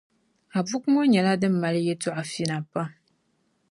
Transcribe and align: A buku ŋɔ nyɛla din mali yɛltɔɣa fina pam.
A 0.57 0.59
buku 0.67 0.87
ŋɔ 0.93 1.03
nyɛla 1.11 1.33
din 1.41 1.53
mali 1.61 1.79
yɛltɔɣa 1.87 2.23
fina 2.31 2.57
pam. 2.71 2.89